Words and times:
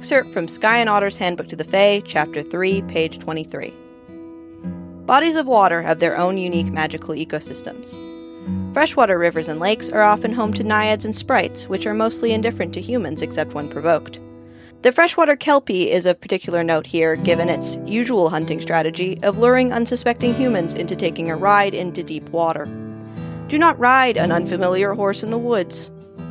excerpt 0.00 0.32
from 0.32 0.48
Sky 0.48 0.78
and 0.78 0.88
Otter's 0.88 1.18
Handbook 1.18 1.48
to 1.48 1.56
the 1.56 1.62
Fae, 1.62 2.00
Chapter 2.06 2.40
3, 2.40 2.80
page 2.88 3.18
23. 3.18 3.70
Bodies 5.04 5.36
of 5.36 5.46
water 5.46 5.82
have 5.82 5.98
their 6.00 6.16
own 6.16 6.38
unique 6.38 6.72
magical 6.72 7.14
ecosystems. 7.14 7.98
Freshwater 8.72 9.18
rivers 9.18 9.46
and 9.46 9.60
lakes 9.60 9.90
are 9.90 10.00
often 10.00 10.32
home 10.32 10.54
to 10.54 10.64
naiads 10.64 11.04
and 11.04 11.14
sprites, 11.14 11.68
which 11.68 11.84
are 11.84 11.92
mostly 11.92 12.32
indifferent 12.32 12.72
to 12.72 12.80
humans 12.80 13.20
except 13.20 13.52
when 13.52 13.68
provoked. 13.68 14.18
The 14.80 14.90
freshwater 14.90 15.36
kelpie 15.36 15.90
is 15.90 16.06
of 16.06 16.18
particular 16.18 16.64
note 16.64 16.86
here, 16.86 17.14
given 17.14 17.50
its 17.50 17.76
usual 17.84 18.30
hunting 18.30 18.62
strategy 18.62 19.18
of 19.22 19.36
luring 19.36 19.70
unsuspecting 19.70 20.34
humans 20.34 20.72
into 20.72 20.96
taking 20.96 21.30
a 21.30 21.36
ride 21.36 21.74
into 21.74 22.02
deep 22.02 22.26
water. 22.30 22.64
Do 23.48 23.58
not 23.58 23.78
ride 23.78 24.16
an 24.16 24.32
unfamiliar 24.32 24.94
horse 24.94 25.22
in 25.22 25.28
the 25.28 25.36
woods. 25.36 25.90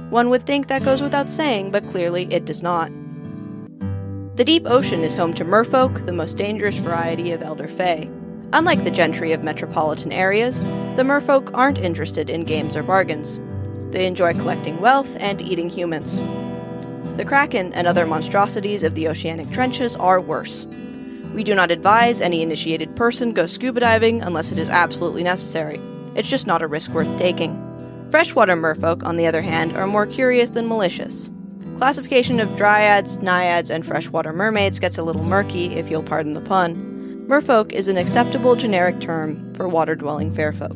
One 0.09 0.31
would 0.31 0.47
think 0.47 0.69
that 0.69 0.83
goes 0.83 1.03
without 1.03 1.29
saying, 1.29 1.69
but 1.69 1.85
clearly 1.85 2.23
it 2.33 2.45
does 2.45 2.63
not. 2.63 2.91
The 4.39 4.45
deep 4.45 4.67
ocean 4.67 5.03
is 5.03 5.15
home 5.15 5.33
to 5.33 5.43
merfolk, 5.43 6.05
the 6.05 6.13
most 6.13 6.37
dangerous 6.37 6.77
variety 6.77 7.33
of 7.33 7.41
elder 7.41 7.67
fae. 7.67 8.09
Unlike 8.53 8.85
the 8.85 8.89
gentry 8.89 9.33
of 9.33 9.43
metropolitan 9.43 10.13
areas, 10.13 10.61
the 10.61 11.03
merfolk 11.03 11.51
aren't 11.53 11.77
interested 11.77 12.29
in 12.29 12.45
games 12.45 12.77
or 12.77 12.81
bargains. 12.81 13.37
They 13.91 14.07
enjoy 14.07 14.35
collecting 14.35 14.79
wealth 14.79 15.17
and 15.19 15.41
eating 15.41 15.67
humans. 15.67 16.21
The 17.17 17.25
kraken 17.25 17.73
and 17.73 17.85
other 17.85 18.05
monstrosities 18.05 18.81
of 18.83 18.95
the 18.95 19.09
oceanic 19.09 19.51
trenches 19.51 19.97
are 19.97 20.21
worse. 20.21 20.65
We 21.33 21.43
do 21.43 21.53
not 21.53 21.69
advise 21.69 22.21
any 22.21 22.41
initiated 22.41 22.95
person 22.95 23.33
go 23.33 23.45
scuba 23.45 23.81
diving 23.81 24.21
unless 24.21 24.53
it 24.53 24.57
is 24.57 24.69
absolutely 24.69 25.23
necessary. 25.23 25.81
It's 26.15 26.29
just 26.29 26.47
not 26.47 26.61
a 26.61 26.67
risk 26.67 26.91
worth 26.91 27.13
taking. 27.17 27.61
Freshwater 28.09 28.55
merfolk, 28.55 29.03
on 29.03 29.17
the 29.17 29.27
other 29.27 29.41
hand, 29.41 29.75
are 29.75 29.85
more 29.85 30.05
curious 30.05 30.51
than 30.51 30.69
malicious. 30.69 31.29
Classification 31.79 32.41
of 32.41 32.49
dryads, 32.57 33.19
naiads, 33.19 33.69
and 33.69 33.85
freshwater 33.85 34.33
mermaids 34.33 34.81
gets 34.81 34.97
a 34.97 35.01
little 35.01 35.23
murky, 35.23 35.67
if 35.75 35.89
you'll 35.89 36.03
pardon 36.03 36.33
the 36.33 36.41
pun, 36.41 36.75
Merfolk 37.29 37.71
is 37.71 37.87
an 37.87 37.95
acceptable 37.95 38.57
generic 38.57 38.99
term 38.99 39.53
for 39.53 39.65
water 39.69 39.95
dwelling 39.95 40.35
fairfolk. 40.35 40.75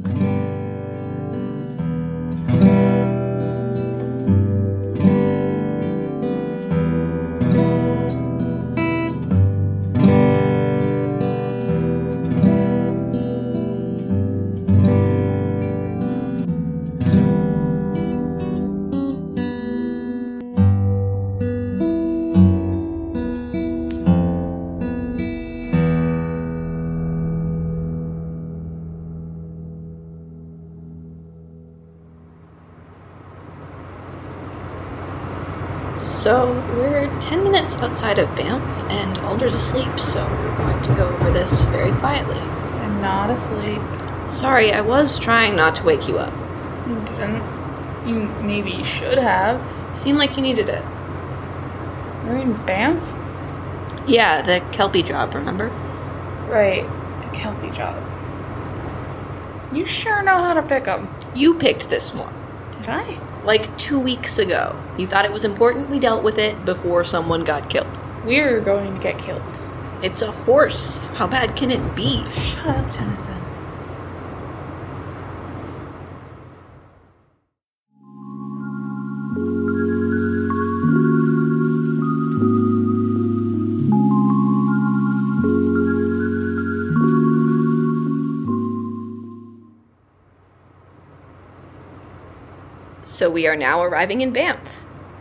So 36.23 36.53
we're 36.77 37.13
10 37.19 37.43
minutes 37.43 37.75
outside 37.75 38.17
of 38.17 38.33
Banff, 38.33 38.63
and 38.89 39.17
Alder's 39.25 39.55
asleep, 39.55 39.99
so 39.99 40.25
we're 40.25 40.55
going 40.55 40.81
to 40.83 40.95
go 40.95 41.09
over 41.09 41.31
this 41.31 41.63
very 41.63 41.91
quietly. 41.99 42.37
I'm 42.37 43.01
not 43.01 43.29
asleep. 43.29 43.81
Sorry, 44.29 44.71
I 44.71 44.79
was 44.79 45.19
trying 45.19 45.57
not 45.57 45.75
to 45.75 45.83
wake 45.83 46.07
you 46.07 46.19
up. 46.19 46.33
You 46.87 46.95
didn't. 47.01 47.43
You 48.07 48.21
maybe 48.41 48.85
should 48.85 49.17
have. 49.17 49.61
Seemed 49.97 50.17
like 50.17 50.37
you 50.37 50.43
needed 50.43 50.69
it. 50.69 50.85
We're 52.23 52.37
in 52.37 52.53
Banff? 52.65 53.03
Yeah, 54.07 54.41
the 54.41 54.65
Kelpie 54.71 55.03
job, 55.03 55.35
remember? 55.35 55.67
Right, 56.47 56.85
the 57.21 57.29
Kelpie 57.31 57.71
job. 57.71 58.01
You 59.73 59.83
sure 59.83 60.23
know 60.23 60.37
how 60.37 60.53
to 60.53 60.61
pick 60.61 60.87
'em. 60.87 61.13
You 61.35 61.55
picked 61.55 61.89
this 61.89 62.13
one. 62.13 62.33
Did 62.71 62.87
I? 62.87 63.19
Like 63.43 63.77
two 63.77 63.99
weeks 63.99 64.39
ago. 64.39 64.81
You 64.97 65.05
thought 65.05 65.25
it 65.25 65.31
was 65.31 65.43
important 65.43 65.89
we 65.89 65.99
dealt 65.99 66.23
with 66.23 66.37
it 66.37 66.63
before 66.65 67.03
someone 67.03 67.43
got 67.43 67.69
killed. 67.69 67.99
We're 68.25 68.61
going 68.61 68.93
to 68.93 68.99
get 69.01 69.19
killed. 69.19 69.41
It's 70.01 70.21
a 70.21 70.31
horse. 70.31 71.01
How 71.15 71.27
bad 71.27 71.55
can 71.55 71.71
it 71.71 71.95
be? 71.95 72.23
Shut 72.33 72.67
up, 72.67 72.91
Tennyson. 72.91 73.39
So 93.23 93.29
we 93.29 93.47
are 93.47 93.55
now 93.55 93.81
arriving 93.81 94.19
in 94.19 94.33
Banff. 94.33 94.59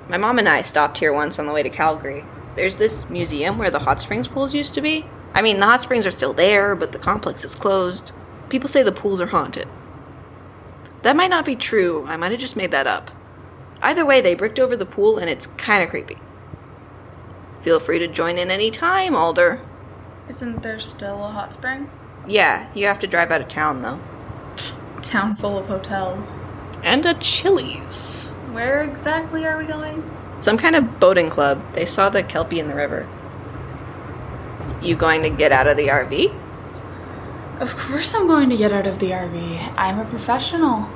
My 0.09 0.17
mom 0.17 0.41
and 0.41 0.49
I 0.49 0.63
stopped 0.63 0.99
here 0.99 1.13
once 1.13 1.39
on 1.39 1.47
the 1.47 1.53
way 1.53 1.63
to 1.63 1.71
Calgary. 1.71 2.25
There's 2.57 2.77
this 2.77 3.09
museum 3.09 3.59
where 3.59 3.71
the 3.71 3.79
hot 3.79 4.01
springs 4.01 4.27
pools 4.27 4.53
used 4.53 4.75
to 4.75 4.81
be. 4.81 5.07
I 5.35 5.41
mean, 5.41 5.61
the 5.61 5.67
hot 5.67 5.83
springs 5.83 6.05
are 6.05 6.11
still 6.11 6.33
there, 6.33 6.75
but 6.75 6.91
the 6.91 6.99
complex 6.99 7.45
is 7.45 7.55
closed. 7.55 8.11
People 8.49 8.69
say 8.69 8.83
the 8.83 8.91
pools 8.91 9.21
are 9.21 9.29
haunted. 9.29 9.69
That 11.03 11.15
might 11.15 11.31
not 11.31 11.45
be 11.45 11.55
true. 11.55 12.05
I 12.09 12.17
might 12.17 12.33
have 12.33 12.41
just 12.41 12.57
made 12.57 12.73
that 12.73 12.89
up. 12.89 13.13
Either 13.81 14.05
way, 14.05 14.21
they 14.21 14.35
bricked 14.35 14.59
over 14.59 14.77
the 14.77 14.85
pool 14.85 15.19
and 15.19 15.31
it's 15.31 15.47
kind 15.47 15.85
of 15.85 15.89
creepy. 15.89 16.19
Feel 17.61 17.79
free 17.79 18.01
to 18.01 18.09
join 18.09 18.37
in 18.37 18.51
any 18.51 18.73
time, 18.73 19.15
Alder. 19.15 19.61
Isn't 20.29 20.65
there 20.65 20.81
still 20.81 21.25
a 21.25 21.31
hot 21.31 21.55
spring? 21.55 21.89
Yeah, 22.27 22.69
you 22.75 22.89
have 22.89 22.99
to 22.99 23.07
drive 23.07 23.31
out 23.31 23.43
of 23.43 23.47
town 23.47 23.81
though. 23.81 24.01
Town 25.03 25.37
full 25.37 25.57
of 25.57 25.67
hotels. 25.67 26.43
And 26.83 27.07
a 27.07 27.15
Chili's. 27.15 28.33
Where 28.53 28.83
exactly 28.83 29.47
are 29.47 29.57
we 29.57 29.65
going? 29.65 30.03
Some 30.41 30.59
kind 30.59 30.75
of 30.75 30.99
boating 30.99 31.31
club. 31.31 31.73
They 31.73 31.87
saw 31.87 32.11
the 32.11 32.23
Kelpie 32.23 32.59
in 32.59 32.69
the 32.69 32.75
river. 32.75 33.09
You 34.83 34.97
going 34.97 35.23
to 35.23 35.31
get 35.31 35.53
out 35.53 35.69
of 35.69 35.77
the 35.77 35.89
RV? 35.89 36.37
Of 37.61 37.77
course 37.77 38.15
I'm 38.15 38.27
going 38.27 38.49
to 38.49 38.57
get 38.57 38.73
out 38.73 38.87
of 38.89 38.99
the 38.99 39.11
RV. 39.11 39.75
I'm 39.77 40.01
a 40.01 40.05
professional. 40.07 40.89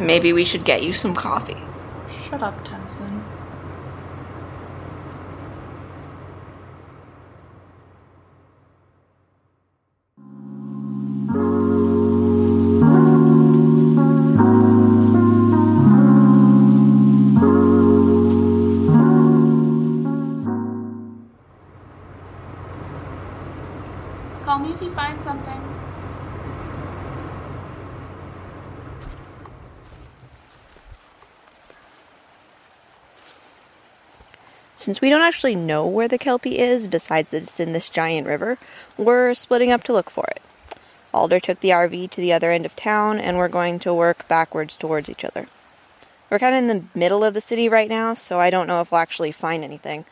Maybe 0.00 0.32
we 0.32 0.44
should 0.44 0.64
get 0.64 0.82
you 0.82 0.92
some 0.94 1.14
coffee. 1.14 1.62
Shut 2.10 2.42
up, 2.42 2.64
Tennyson. 2.64 3.22
Since 34.76 35.00
we 35.00 35.08
don't 35.08 35.22
actually 35.22 35.54
know 35.54 35.86
where 35.86 36.06
the 36.06 36.18
Kelpie 36.18 36.58
is, 36.58 36.86
besides 36.86 37.30
that 37.30 37.44
it's 37.44 37.58
in 37.58 37.72
this 37.72 37.88
giant 37.88 38.26
river, 38.26 38.58
we're 38.98 39.32
splitting 39.32 39.72
up 39.72 39.82
to 39.84 39.92
look 39.92 40.10
for 40.10 40.26
it. 40.26 40.42
Alder 41.14 41.40
took 41.40 41.60
the 41.60 41.70
RV 41.70 42.10
to 42.10 42.20
the 42.20 42.34
other 42.34 42.50
end 42.52 42.66
of 42.66 42.76
town, 42.76 43.18
and 43.18 43.38
we're 43.38 43.48
going 43.48 43.78
to 43.80 43.94
work 43.94 44.28
backwards 44.28 44.76
towards 44.76 45.08
each 45.08 45.24
other. 45.24 45.46
We're 46.28 46.38
kind 46.38 46.54
of 46.54 46.58
in 46.58 46.66
the 46.68 46.98
middle 46.98 47.24
of 47.24 47.32
the 47.32 47.40
city 47.40 47.70
right 47.70 47.88
now, 47.88 48.12
so 48.12 48.38
I 48.38 48.50
don't 48.50 48.66
know 48.66 48.82
if 48.82 48.90
we'll 48.90 49.00
actually 49.00 49.32
find 49.32 49.64
anything. 49.64 50.04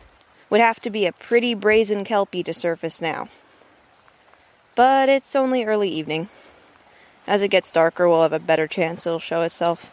Would 0.48 0.62
have 0.62 0.80
to 0.80 0.90
be 0.90 1.04
a 1.04 1.12
pretty 1.12 1.52
brazen 1.52 2.04
Kelpie 2.04 2.44
to 2.44 2.54
surface 2.54 3.02
now. 3.02 3.28
But 4.74 5.10
it's 5.10 5.36
only 5.36 5.64
early 5.64 5.90
evening. 5.90 6.30
As 7.26 7.42
it 7.42 7.48
gets 7.48 7.70
darker, 7.70 8.08
we'll 8.08 8.22
have 8.22 8.32
a 8.32 8.38
better 8.38 8.66
chance 8.66 9.06
it'll 9.06 9.18
show 9.18 9.42
itself. 9.42 9.90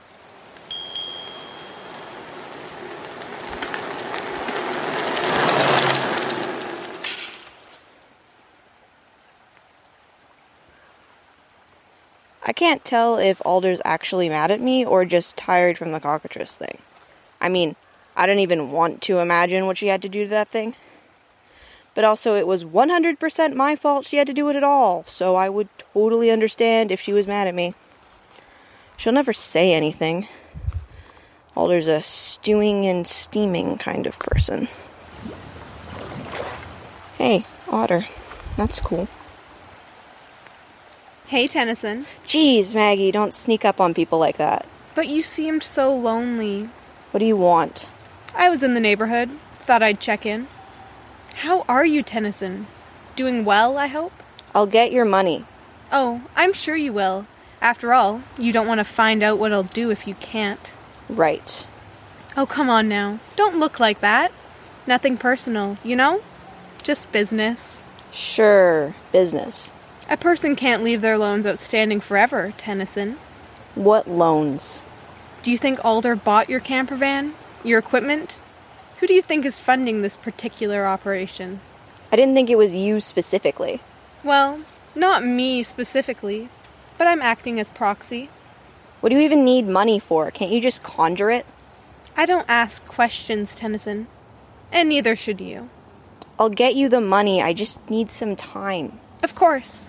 I 12.44 12.54
can't 12.54 12.84
tell 12.84 13.18
if 13.18 13.42
Alder's 13.46 13.82
actually 13.86 14.30
mad 14.30 14.52
at 14.52 14.62
me 14.62 14.84
or 14.86 15.06
just 15.06 15.38
tired 15.38 15.78
from 15.78 15.92
the 15.92 16.00
cockatrice 16.00 16.56
thing. 16.56 16.80
I 17.40 17.50
mean, 17.50 17.76
I 18.16 18.26
don't 18.26 18.40
even 18.40 18.72
want 18.72 19.02
to 19.04 19.20
imagine 19.20 19.68
what 19.68 19.78
she 19.78 19.88
had 19.88 20.02
to 20.02 20.10
do 20.10 20.24
to 20.24 20.30
that 20.30 20.50
thing. 20.50 20.76
But 21.94 22.04
also, 22.04 22.36
it 22.36 22.48
was 22.48 22.64
100% 22.64 23.56
my 23.56 23.76
fault 23.76 24.06
she 24.06 24.18
had 24.18 24.28
to 24.28 24.34
do 24.34 24.50
it 24.50 24.56
at 24.56 24.64
all, 24.64 25.04
so 25.06 25.36
I 25.36 25.50
would 25.50 25.68
totally 25.94 26.32
understand 26.32 26.92
if 26.92 27.02
she 27.02 27.14
was 27.14 27.28
mad 27.28 27.48
at 27.48 27.56
me. 27.56 27.76
She'll 28.98 29.14
never 29.14 29.34
say 29.34 29.74
anything. 29.74 30.28
Alder's 31.56 31.88
a 31.88 32.02
stewing 32.02 32.86
and 32.86 33.06
steaming 33.06 33.78
kind 33.78 34.08
of 34.08 34.18
person. 34.18 34.70
Hey, 37.18 37.46
Otter. 37.68 38.06
That's 38.56 38.80
cool. 38.80 39.08
Hey, 41.32 41.48
Tennyson. 41.48 42.08
Geez, 42.26 42.76
Maggie, 42.76 43.10
don't 43.10 43.34
sneak 43.34 43.64
up 43.64 43.80
on 43.80 43.94
people 43.94 44.20
like 44.20 44.36
that. 44.36 44.66
But 44.96 45.08
you 45.08 45.24
seemed 45.24 45.64
so 45.64 45.96
lonely. 45.96 46.68
What 47.12 47.20
do 47.20 47.26
you 47.26 47.38
want? 47.38 47.88
I 48.36 48.50
was 48.50 48.64
in 48.64 48.74
the 48.74 48.82
neighborhood. 48.82 49.30
Thought 49.60 49.82
I'd 49.82 50.02
check 50.02 50.26
in. 50.26 50.48
How 51.36 51.62
are 51.70 51.86
you, 51.86 52.04
Tennyson? 52.04 52.68
Doing 53.16 53.46
well, 53.46 53.78
I 53.78 53.88
hope? 53.88 54.12
I'll 54.54 54.68
get 54.68 54.92
your 54.92 55.06
money. 55.06 55.46
Oh, 55.90 56.24
I'm 56.36 56.52
sure 56.52 56.76
you 56.76 56.92
will. 56.92 57.28
After 57.62 57.94
all, 57.94 58.24
you 58.38 58.52
don't 58.52 58.68
want 58.68 58.80
to 58.80 58.84
find 58.84 59.24
out 59.24 59.40
what 59.40 59.54
I'll 59.54 59.64
do 59.64 59.90
if 59.90 60.06
you 60.06 60.16
can't. 60.16 60.74
Right. 61.08 61.66
Oh, 62.36 62.46
come 62.46 62.70
on 62.70 62.90
now. 62.90 63.22
Don't 63.38 63.58
look 63.58 63.80
like 63.80 64.02
that. 64.02 64.34
Nothing 64.86 65.16
personal, 65.16 65.78
you 65.82 65.96
know? 65.96 66.24
Just 66.84 67.10
business. 67.14 67.82
Sure, 68.12 68.94
business. 69.14 69.72
A 70.12 70.18
person 70.18 70.58
can't 70.58 70.84
leave 70.84 71.00
their 71.00 71.18
loans 71.18 71.48
outstanding 71.48 72.02
forever, 72.02 72.54
Tennyson. 72.58 73.18
What 73.76 74.10
loans? 74.10 74.82
Do 75.42 75.50
you 75.50 75.58
think 75.58 75.86
Alder 75.86 76.18
bought 76.18 76.50
your 76.50 76.60
camper 76.60 76.98
van? 76.98 77.34
Your 77.64 77.80
equipment? 77.80 78.36
Who 79.00 79.08
do 79.08 79.14
you 79.14 79.22
think 79.22 79.46
is 79.46 79.58
funding 79.58 80.02
this 80.02 80.18
particular 80.18 80.86
operation? 80.86 81.62
I 82.12 82.18
didn't 82.18 82.36
think 82.36 82.50
it 82.50 82.58
was 82.58 82.76
you 82.76 83.00
specifically. 83.00 83.80
Well, 84.22 84.64
not 84.96 85.24
me 85.26 85.64
specifically, 85.64 86.50
but 86.98 87.08
I'm 87.08 87.22
acting 87.22 87.58
as 87.58 87.70
proxy. 87.70 88.30
What 89.00 89.12
do 89.12 89.16
you 89.16 89.22
even 89.22 89.46
need 89.46 89.66
money 89.66 89.98
for? 89.98 90.30
Can't 90.30 90.52
you 90.52 90.60
just 90.60 90.84
conjure 90.84 91.32
it? 91.32 91.46
I 92.18 92.26
don't 92.26 92.50
ask 92.50 92.86
questions, 92.86 93.56
Tennyson. 93.56 94.08
And 94.74 94.90
neither 94.90 95.16
should 95.16 95.40
you. 95.40 95.70
I'll 96.38 96.50
get 96.50 96.76
you 96.76 96.90
the 96.90 97.00
money, 97.00 97.42
I 97.42 97.54
just 97.54 97.90
need 97.90 98.12
some 98.12 98.36
time. 98.36 99.00
Of 99.24 99.36
course. 99.36 99.88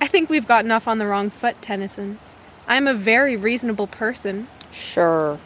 I 0.00 0.06
think 0.06 0.30
we've 0.30 0.48
gotten 0.48 0.70
off 0.70 0.88
on 0.88 0.98
the 0.98 1.06
wrong 1.06 1.28
foot, 1.30 1.60
Tennyson. 1.60 2.18
I'm 2.66 2.86
a 2.86 2.94
very 2.94 3.36
reasonable 3.36 3.86
person. 3.86 4.48
Sure. 4.72 5.38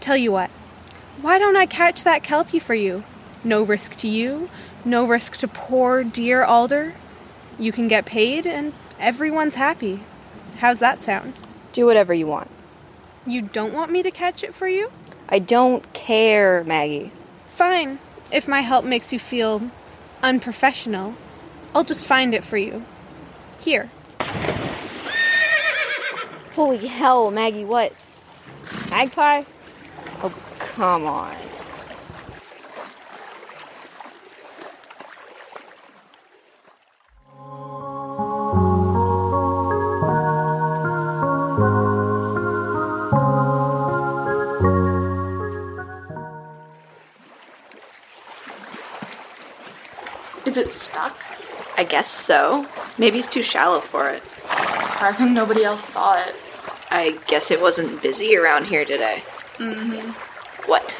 Tell 0.00 0.16
you 0.16 0.30
what, 0.30 0.50
why 1.20 1.38
don't 1.38 1.56
I 1.56 1.66
catch 1.66 2.04
that 2.04 2.22
kelpie 2.22 2.58
for 2.58 2.74
you? 2.74 3.04
No 3.44 3.62
risk 3.62 3.96
to 3.96 4.08
you, 4.08 4.48
no 4.84 5.04
risk 5.04 5.36
to 5.38 5.48
poor 5.48 6.04
dear 6.04 6.44
Alder. 6.44 6.94
You 7.58 7.72
can 7.72 7.88
get 7.88 8.06
paid, 8.06 8.46
and 8.46 8.72
everyone's 8.98 9.56
happy. 9.56 10.00
How's 10.58 10.78
that 10.78 11.02
sound? 11.02 11.34
Do 11.72 11.86
whatever 11.86 12.14
you 12.14 12.26
want. 12.26 12.50
You 13.26 13.42
don't 13.42 13.72
want 13.72 13.92
me 13.92 14.02
to 14.02 14.10
catch 14.10 14.42
it 14.42 14.54
for 14.54 14.68
you? 14.68 14.90
I 15.28 15.38
don't 15.38 15.92
care, 15.92 16.64
Maggie. 16.64 17.12
Fine. 17.54 17.98
If 18.30 18.48
my 18.48 18.60
help 18.60 18.84
makes 18.84 19.12
you 19.12 19.18
feel 19.18 19.70
unprofessional, 20.22 21.14
I'll 21.74 21.84
just 21.84 22.06
find 22.06 22.34
it 22.34 22.44
for 22.44 22.56
you. 22.56 22.84
Here. 23.62 23.88
Holy 26.56 26.86
hell, 26.88 27.30
Maggie, 27.30 27.64
what? 27.64 27.94
Magpie? 28.90 29.44
Oh, 30.20 30.34
come 30.58 31.06
on. 31.06 31.36
Is 50.44 50.56
it 50.56 50.72
stuck? 50.72 51.16
I 51.78 51.84
guess 51.84 52.10
so. 52.10 52.66
Maybe 52.98 53.18
it's 53.18 53.28
too 53.28 53.42
shallow 53.42 53.80
for 53.80 54.10
it. 54.10 54.22
Surprising 54.22 55.34
nobody 55.34 55.64
else 55.64 55.84
saw 55.84 56.14
it. 56.20 56.34
I 56.90 57.18
guess 57.26 57.50
it 57.50 57.60
wasn't 57.60 58.02
busy 58.02 58.36
around 58.36 58.66
here 58.66 58.84
today. 58.84 59.22
Mm-hmm. 59.56 60.10
What? 60.70 60.98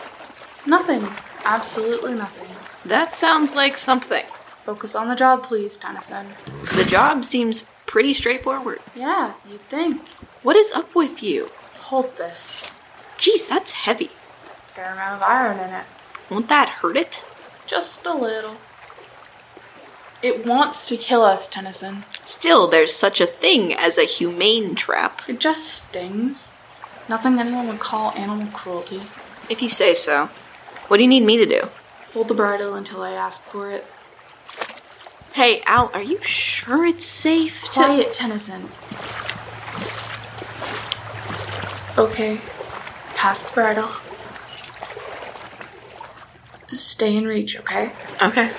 Nothing. 0.66 1.02
Absolutely 1.44 2.14
nothing. 2.14 2.48
That 2.88 3.12
sounds 3.12 3.54
like 3.54 3.76
something. 3.76 4.24
Focus 4.62 4.94
on 4.94 5.08
the 5.08 5.16
job, 5.16 5.42
please, 5.42 5.76
Tennyson. 5.76 6.26
The 6.76 6.84
job 6.84 7.24
seems 7.24 7.62
pretty 7.86 8.14
straightforward. 8.14 8.78
Yeah, 8.96 9.34
you'd 9.50 9.60
think. 9.62 10.00
What 10.42 10.56
is 10.56 10.72
up 10.72 10.94
with 10.94 11.22
you? 11.22 11.50
Hold 11.78 12.16
this. 12.16 12.72
Geez, 13.18 13.46
that's 13.46 13.72
heavy. 13.72 14.10
Fair 14.66 14.94
amount 14.94 15.16
of 15.16 15.22
iron 15.22 15.58
in 15.58 15.74
it. 15.74 15.84
Won't 16.30 16.48
that 16.48 16.68
hurt 16.68 16.96
it? 16.96 17.22
Just 17.66 18.06
a 18.06 18.14
little. 18.14 18.56
It 20.22 20.46
wants 20.46 20.86
to 20.86 20.96
kill 20.96 21.22
us, 21.22 21.48
Tennyson. 21.48 22.04
Still, 22.24 22.68
there's 22.68 22.94
such 22.94 23.20
a 23.20 23.26
thing 23.26 23.74
as 23.74 23.98
a 23.98 24.04
humane 24.04 24.76
trap. 24.76 25.22
It 25.28 25.40
just 25.40 25.68
stings. 25.68 26.52
Nothing 27.08 27.40
anyone 27.40 27.66
would 27.66 27.80
call 27.80 28.12
animal 28.12 28.46
cruelty. 28.52 29.00
If 29.50 29.60
you 29.60 29.68
say 29.68 29.94
so. 29.94 30.26
What 30.86 30.98
do 30.98 31.02
you 31.02 31.08
need 31.08 31.24
me 31.24 31.36
to 31.38 31.46
do? 31.46 31.62
Hold 32.12 32.28
the 32.28 32.34
bridle 32.34 32.74
until 32.74 33.02
I 33.02 33.12
ask 33.12 33.42
for 33.42 33.70
it. 33.70 33.84
Hey, 35.32 35.62
Al, 35.66 35.90
are 35.92 36.02
you 36.02 36.22
sure 36.22 36.84
it's 36.86 37.06
safe 37.06 37.64
to. 37.70 37.80
Quiet, 37.80 38.14
Tennyson. 38.14 38.68
Okay. 41.98 42.40
Pass 43.16 43.42
the 43.42 43.54
bridle. 43.54 43.90
Stay 46.68 47.16
in 47.16 47.26
reach, 47.26 47.58
okay? 47.58 47.92
Okay. 48.22 48.50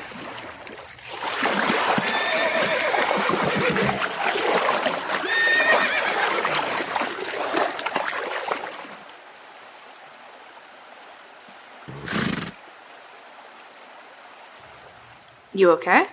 You 15.56 15.70
okay? 15.74 16.08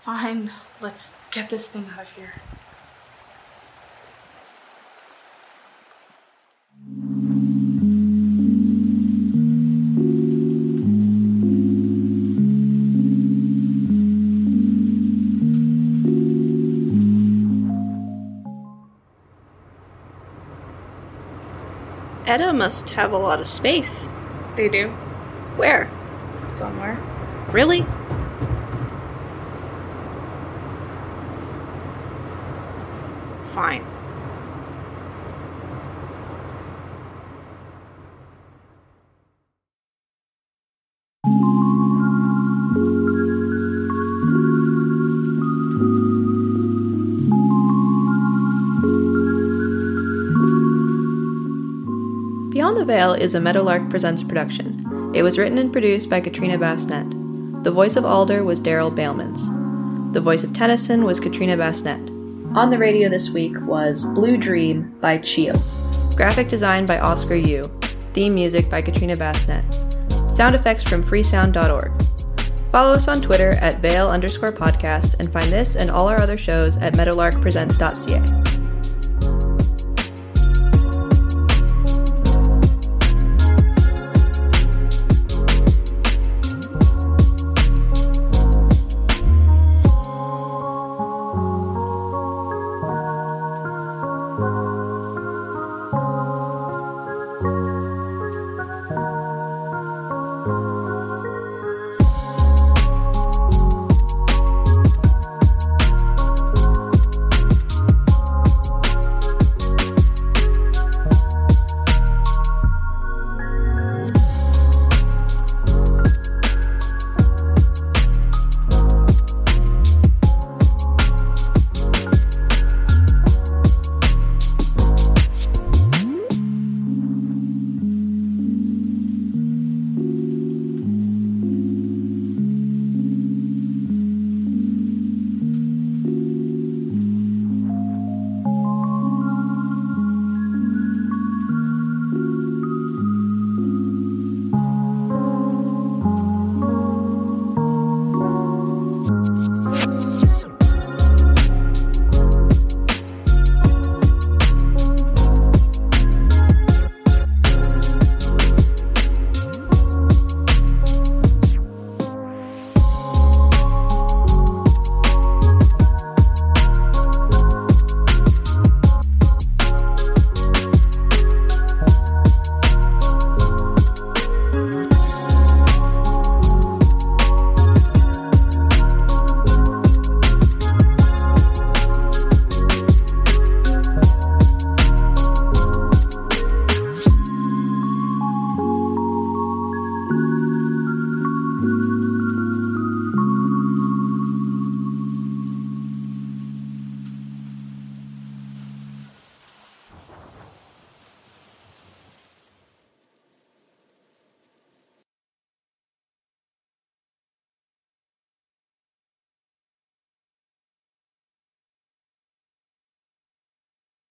Fine. 0.00 0.50
Let's 0.80 1.14
get 1.30 1.50
this 1.50 1.68
thing 1.68 1.86
out 1.92 2.00
of 2.00 2.12
here. 2.12 2.32
Etta 22.26 22.54
must 22.54 22.90
have 22.90 23.12
a 23.12 23.18
lot 23.18 23.40
of 23.40 23.46
space. 23.46 24.08
They 24.56 24.70
do. 24.70 24.88
Where? 25.56 25.90
Somewhere. 26.54 26.96
Really? 27.52 27.84
Fine. 33.52 33.84
Beyond 52.50 52.76
the 52.76 52.84
Veil 52.84 53.14
is 53.14 53.34
a 53.34 53.40
Meadowlark 53.40 53.90
Presents 53.90 54.22
production. 54.22 55.12
It 55.12 55.22
was 55.22 55.38
written 55.38 55.58
and 55.58 55.72
produced 55.72 56.08
by 56.08 56.20
Katrina 56.20 56.56
Basnett. 56.56 57.64
The 57.64 57.70
voice 57.72 57.96
of 57.96 58.04
Alder 58.04 58.44
was 58.44 58.60
Darhyl 58.60 58.94
Balemans. 58.94 60.12
The 60.12 60.20
voice 60.20 60.44
of 60.44 60.52
Tennyson 60.52 61.04
was 61.04 61.18
Katrina 61.18 61.56
Basnett. 61.56 62.09
On 62.56 62.68
the 62.68 62.78
radio 62.78 63.08
this 63.08 63.30
week 63.30 63.52
was 63.60 64.04
Blue 64.04 64.36
Dream 64.36 64.98
by 65.00 65.18
Cheel. 65.18 65.54
Graphic 66.16 66.48
design 66.48 66.84
by 66.84 66.98
Oscar 66.98 67.36
Yu. 67.36 67.70
Theme 68.12 68.34
music 68.34 68.68
by 68.68 68.82
Katrina 68.82 69.16
Basnett. 69.16 70.34
Sound 70.34 70.56
effects 70.56 70.82
from 70.82 71.04
freesound.org. 71.04 71.92
Follow 72.72 72.92
us 72.92 73.06
on 73.06 73.22
Twitter 73.22 73.50
at 73.60 73.78
Veil 73.78 74.10
underscore 74.10 74.50
podcast 74.50 75.14
and 75.20 75.32
find 75.32 75.52
this 75.52 75.76
and 75.76 75.92
all 75.92 76.08
our 76.08 76.20
other 76.20 76.36
shows 76.36 76.76
at 76.78 76.94
meadowlarkpresents.ca. 76.94 78.49